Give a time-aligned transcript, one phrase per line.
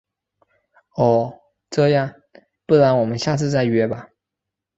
[0.97, 1.39] 哦……
[1.69, 2.15] 这样，
[2.65, 4.09] 不然我们下次再约吧。